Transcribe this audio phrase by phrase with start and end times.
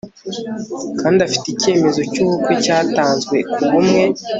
[0.99, 4.03] kandi afite icyemezo cyubukwe cyatanzwe kubumwe